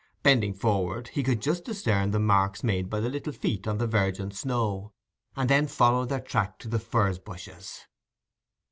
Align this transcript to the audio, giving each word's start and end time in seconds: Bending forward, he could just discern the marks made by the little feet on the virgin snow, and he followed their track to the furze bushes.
Bending 0.23 0.55
forward, 0.55 1.09
he 1.09 1.21
could 1.21 1.43
just 1.43 1.63
discern 1.63 2.09
the 2.09 2.17
marks 2.19 2.63
made 2.63 2.89
by 2.89 2.99
the 3.01 3.07
little 3.07 3.31
feet 3.31 3.67
on 3.67 3.77
the 3.77 3.85
virgin 3.85 4.31
snow, 4.31 4.93
and 5.35 5.51
he 5.51 5.63
followed 5.67 6.09
their 6.09 6.19
track 6.19 6.57
to 6.57 6.67
the 6.67 6.79
furze 6.79 7.19
bushes. 7.19 7.85